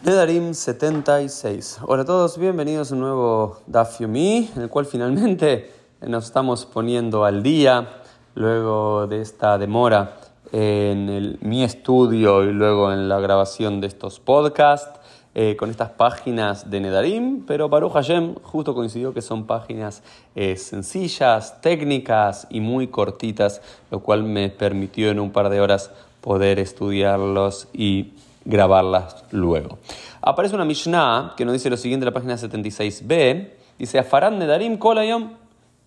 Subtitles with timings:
[0.00, 1.80] Nedarim 76.
[1.82, 7.24] Hola a todos, bienvenidos a un nuevo Daf en el cual finalmente nos estamos poniendo
[7.24, 8.02] al día
[8.36, 10.20] luego de esta demora
[10.52, 15.00] en mi estudio y luego en la grabación de estos podcasts
[15.34, 20.04] eh, con estas páginas de Nedarim, pero Baruch Hashem justo coincidió que son páginas
[20.36, 25.90] eh, sencillas, técnicas y muy cortitas, lo cual me permitió en un par de horas
[26.20, 28.12] poder estudiarlos y
[28.48, 29.78] grabarlas luego.
[30.20, 34.78] Aparece una Mishnah que nos dice lo siguiente en la página 76b, dice, Afaran nedarim
[34.78, 35.34] kolayom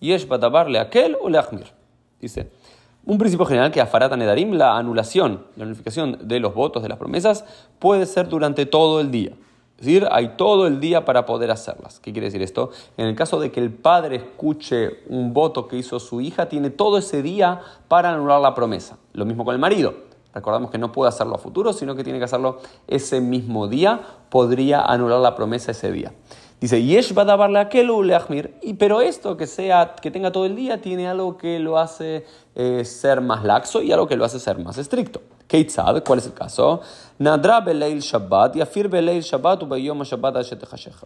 [0.00, 1.66] yesh batabarle aquel o leachmir.
[2.20, 2.50] Dice,
[3.04, 6.98] un principio general que afarata nedarim, la anulación, la unificación de los votos, de las
[6.98, 7.44] promesas,
[7.80, 9.32] puede ser durante todo el día.
[9.78, 11.98] Es decir, hay todo el día para poder hacerlas.
[11.98, 12.70] ¿Qué quiere decir esto?
[12.96, 16.70] En el caso de que el padre escuche un voto que hizo su hija, tiene
[16.70, 18.98] todo ese día para anular la promesa.
[19.12, 20.11] Lo mismo con el marido.
[20.34, 24.00] Recordamos que no puede hacerlo a futuro, sino que tiene que hacerlo ese mismo día.
[24.30, 26.12] Podría anular la promesa ese día.
[26.60, 28.54] Dice, Yesh leachmir.
[28.62, 32.24] Y pero esto que sea, que tenga todo el día, tiene algo que lo hace
[32.54, 35.22] eh, ser más laxo y algo que lo hace ser más estricto.
[35.52, 36.80] Keitzad, ¿cuál es el caso?
[37.18, 40.36] Nadra beleil Shabbat, yafir beleil Shabbat, ubeyom Shabbat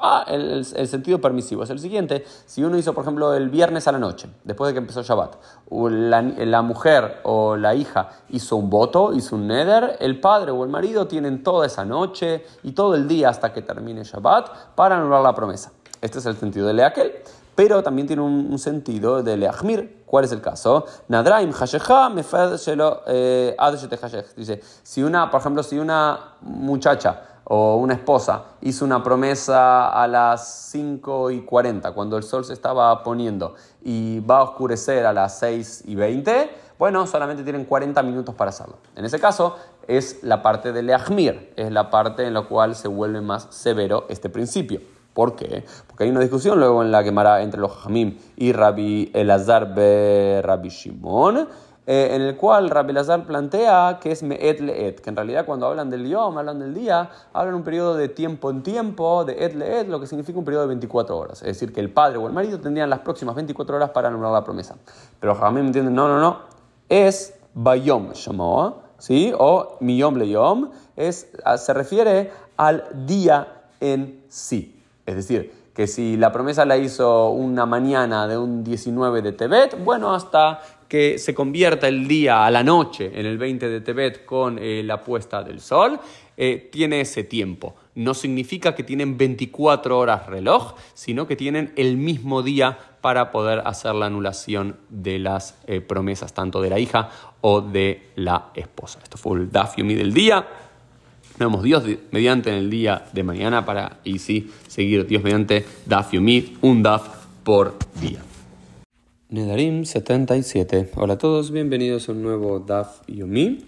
[0.00, 2.24] Ah, el, el, sentido permisivo es el siguiente.
[2.44, 5.36] Si uno hizo, por ejemplo, el viernes a la noche, después de que empezó Shabbat,
[5.70, 10.64] la, la mujer o la hija hizo un voto, hizo un neder, el padre o
[10.64, 14.96] el marido tienen toda esa noche y todo el día hasta que termine Shabbat para
[14.96, 15.70] anular la promesa.
[16.00, 17.12] Este es el sentido de Leakel
[17.54, 20.02] pero también tiene un, sentido de leachmir.
[20.06, 20.86] ¿Cuál es el caso?
[21.08, 22.10] Nadraim hashecha
[23.06, 23.56] eh,
[24.36, 30.06] Dice, si una, por ejemplo, si una muchacha o una esposa hizo una promesa a
[30.06, 35.12] las 5 y 40, cuando el sol se estaba poniendo, y va a oscurecer a
[35.12, 38.76] las 6 y 20, bueno, solamente tienen 40 minutos para hacerlo.
[38.96, 39.56] En ese caso,
[39.86, 44.06] es la parte de leachmir, es la parte en la cual se vuelve más severo
[44.08, 44.80] este principio.
[45.14, 45.64] ¿Por qué?
[45.86, 50.40] Porque hay una discusión luego en la Gemara entre los Jamim y Rabbi Elazar be
[50.42, 51.48] Rabbi Shimon,
[51.86, 55.66] eh, en el cual Rabbi Elazar plantea que es Me'et Le'et, que en realidad cuando
[55.66, 59.54] hablan del Yom, hablan del día, hablan un periodo de tiempo en tiempo, de Et
[59.54, 61.42] Le'et, lo que significa un periodo de 24 horas.
[61.42, 64.32] Es decir, que el padre o el marido tendrían las próximas 24 horas para anular
[64.32, 64.76] la promesa.
[65.20, 66.38] Pero los Jamim entienden, no, no, no,
[66.88, 69.32] es Bayom llamó, ¿sí?
[69.36, 74.81] O Miyom Leyom, es, se refiere al día en sí.
[75.06, 79.82] Es decir, que si la promesa la hizo una mañana de un 19 de Tebet,
[79.82, 84.26] bueno, hasta que se convierta el día a la noche en el 20 de Tebet
[84.26, 85.98] con eh, la puesta del sol,
[86.36, 87.74] eh, tiene ese tiempo.
[87.94, 93.62] No significa que tienen 24 horas reloj, sino que tienen el mismo día para poder
[93.64, 97.08] hacer la anulación de las eh, promesas tanto de la hija
[97.40, 99.00] o de la esposa.
[99.02, 100.46] Esto fue el Daf del día.
[101.38, 105.64] Nos vemos Dios mediante en el día de mañana para, y sí, seguir Dios mediante
[105.86, 107.08] Daf Yomi, un Daf
[107.42, 108.20] por día.
[109.30, 110.90] Nedarim 77.
[110.94, 113.64] Hola a todos, bienvenidos a un nuevo Daf Yomi,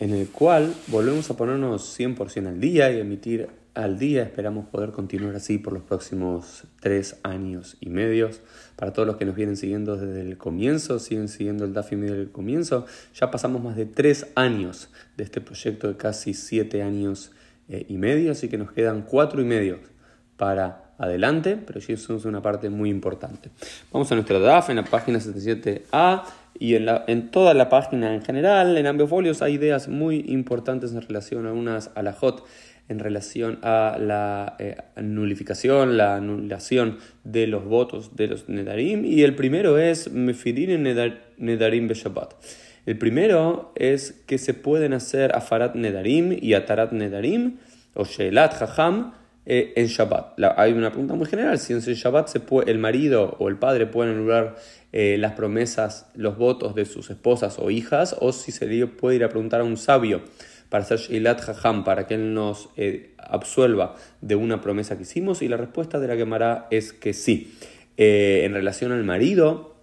[0.00, 3.48] en el cual volvemos a ponernos 100% al día y emitir
[3.78, 4.24] al día.
[4.24, 8.40] Esperamos poder continuar así por los próximos tres años y medios.
[8.74, 12.22] Para todos los que nos vienen siguiendo desde el comienzo, siguen siguiendo el DAFI desde
[12.22, 17.30] el comienzo, ya pasamos más de tres años de este proyecto de casi siete años
[17.68, 19.78] eh, y medio, así que nos quedan cuatro y medio
[20.36, 23.50] para adelante, pero eso es una parte muy importante.
[23.92, 26.24] Vamos a nuestra DAF en la página 77A
[26.58, 30.24] y en, la, en toda la página en general, en ambos folios, hay ideas muy
[30.26, 32.44] importantes en relación a unas a la HOT
[32.88, 39.04] en relación a la eh, nulificación, la anulación de los votos de los Nedarim.
[39.04, 42.34] Y el primero es Mefirin Nedarim Beshabbat.
[42.86, 47.58] El primero es que se pueden hacer Afarat Nedarim y Atarat Nedarim
[47.94, 49.12] o Shelat Jajam
[49.44, 50.38] eh, en Shabbat.
[50.56, 53.86] hay una pregunta muy general, si en Shabbat se puede, el marido o el padre
[53.86, 54.56] pueden anular
[54.92, 59.24] eh, las promesas, los votos de sus esposas o hijas, o si se puede ir
[59.24, 60.22] a preguntar a un sabio
[60.68, 61.42] para hacer Shilat
[61.84, 65.42] para que Él nos eh, absuelva de una promesa que hicimos?
[65.42, 67.54] Y la respuesta de la Gemara es que sí.
[67.96, 69.74] Eh, en relación al marido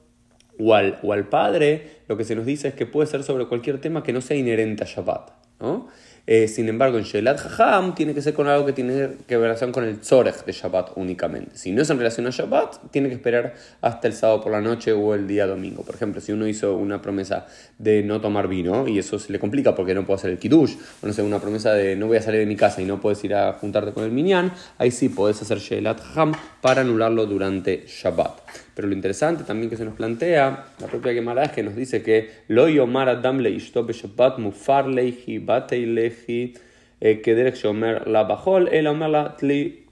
[0.58, 3.46] o al, o al, padre, lo que se nos dice es que puede ser sobre
[3.48, 5.32] cualquier tema que no sea inherente a Shabbat.
[5.60, 5.88] ¿no?
[6.28, 9.56] Eh, sin embargo, en Shelat Jajam tiene que ser con algo que tiene que ver
[9.72, 11.58] con el Tzorech de Shabbat únicamente.
[11.58, 14.62] Si no es en relación a Shabbat, tiene que esperar hasta el sábado por la
[14.62, 15.84] noche o el día domingo.
[15.84, 17.46] Por ejemplo, si uno hizo una promesa
[17.78, 20.76] de no tomar vino y eso se le complica porque no puede hacer el Kiddush,
[21.02, 23.00] o no sé, una promesa de no voy a salir de mi casa y no
[23.00, 27.28] puedes ir a juntarte con el Minyan, ahí sí puedes hacer Shelat Jajam para anularlo
[27.28, 28.65] durante Shabbat.
[28.76, 32.04] Pero lo interesante también que se nos plantea, la propia Gemara es que nos dice
[32.04, 36.54] que lo yomar adam le Shabbat mufar leihi batei lehi
[37.00, 39.86] eh, que Derek Shomer la bajol, el Omer la tli.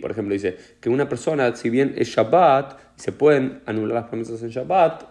[0.00, 4.42] Por ejemplo, dice que una persona, si bien es Shabbat, se pueden anular las promesas
[4.42, 5.02] en Shabbat,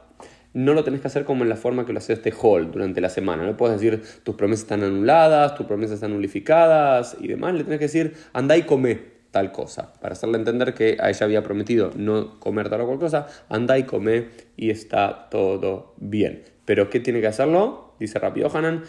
[0.53, 3.01] no lo tenés que hacer como en la forma que lo haces este hall durante
[3.01, 3.45] la semana.
[3.45, 7.55] No puedes decir tus promesas están anuladas, tus promesas están nulificadas y demás.
[7.55, 9.91] Le tenés que decir anda y come tal cosa.
[9.99, 13.77] Para hacerle entender que a ella había prometido no comer tal o cual cosa, anda
[13.77, 16.43] y come y está todo bien.
[16.63, 17.95] Pero ¿qué tiene que hacerlo?
[17.99, 18.85] Dice Rabbi Yohanan,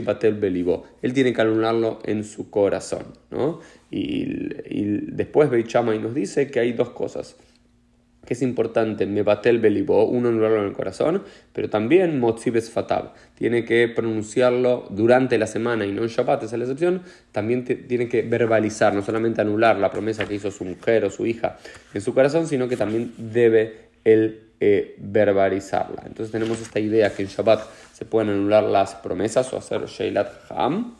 [0.00, 0.84] Batel Belibo.
[1.00, 3.14] Él tiene que anularlo en su corazón.
[3.30, 3.60] ¿no?
[3.90, 4.24] Y,
[4.68, 5.48] y después
[5.94, 7.38] y nos dice que hay dos cosas
[8.24, 11.22] que es importante, Mebatel Belibo, uno anularlo en el corazón,
[11.52, 16.52] pero también Motzibes Fatab, tiene que pronunciarlo durante la semana y no en Shabbat, es
[16.52, 17.02] la excepción,
[17.32, 21.26] también tiene que verbalizar, no solamente anular la promesa que hizo su mujer o su
[21.26, 21.58] hija
[21.94, 26.04] en su corazón, sino que también debe él eh, verbalizarla.
[26.06, 30.50] Entonces tenemos esta idea que en Shabbat se pueden anular las promesas o hacer Sheilat
[30.50, 30.94] Ham.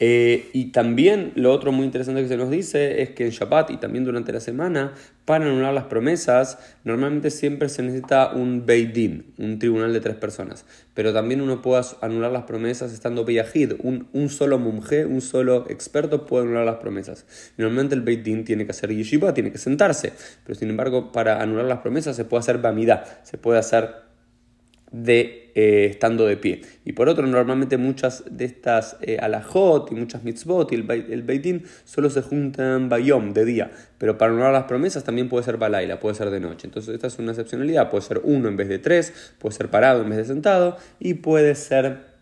[0.00, 3.70] Eh, y también lo otro muy interesante que se nos dice es que en Shabbat
[3.70, 4.92] y también durante la semana,
[5.24, 10.66] para anular las promesas, normalmente siempre se necesita un Beidin, un tribunal de tres personas.
[10.94, 15.66] Pero también uno puede anular las promesas estando Beyahid, un, un solo mumje, un solo
[15.70, 17.24] experto puede anular las promesas.
[17.56, 20.12] Normalmente el Beidin tiene que hacer yeshiva, tiene que sentarse.
[20.44, 24.04] Pero sin embargo, para anular las promesas se puede hacer Bamida, se puede hacer
[24.94, 26.62] de eh, estando de pie.
[26.84, 31.22] Y por otro, normalmente muchas de estas eh, alajot y muchas mitzvot y el, el
[31.24, 33.72] beitín solo se juntan bayom, de día.
[33.98, 36.68] Pero para honrar las promesas también puede ser balaila, puede ser de noche.
[36.68, 37.90] Entonces esta es una excepcionalidad.
[37.90, 41.14] Puede ser uno en vez de tres, puede ser parado en vez de sentado y
[41.14, 42.14] puede ser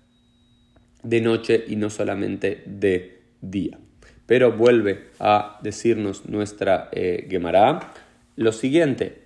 [1.02, 3.78] de noche y no solamente de día.
[4.24, 7.92] Pero vuelve a decirnos nuestra eh, Gemara
[8.36, 9.18] lo siguiente.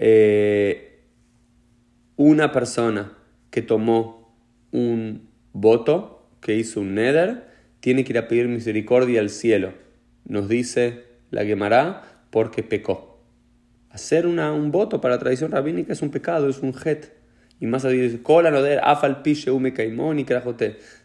[0.00, 0.93] Eh,
[2.26, 3.12] una persona
[3.50, 4.34] que tomó
[4.72, 7.44] un voto, que hizo un neder,
[7.80, 9.74] tiene que ir a pedir misericordia al cielo.
[10.24, 13.20] Nos dice la Gemara porque pecó.
[13.90, 17.12] Hacer un voto para la tradición rabínica es un pecado, es un het.
[17.60, 20.24] Y más allá dice, cola no afal pishe ume caimón y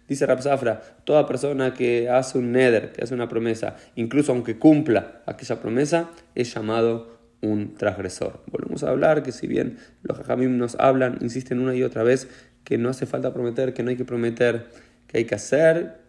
[0.08, 5.22] Dice Rapsafra, toda persona que hace un neder, que hace una promesa, incluso aunque cumpla
[5.26, 8.44] aquella promesa, es llamado un transgresor.
[8.52, 12.28] Volvemos a hablar que si bien los jajamim nos hablan, insisten una y otra vez
[12.64, 14.68] que no hace falta prometer, que no hay que prometer,
[15.08, 16.00] que hay que hacer,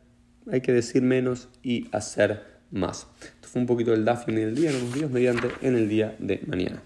[0.50, 3.06] hay que decir menos y hacer más.
[3.22, 6.40] Esto fue un poquito el Dafne del día, nos vemos mediante en el día de
[6.46, 6.82] mañana.